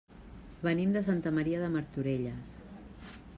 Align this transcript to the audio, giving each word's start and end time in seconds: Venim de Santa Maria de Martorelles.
Venim 0.67 0.95
de 0.95 1.03
Santa 1.09 1.33
Maria 1.35 1.61
de 1.65 1.69
Martorelles. 1.75 2.57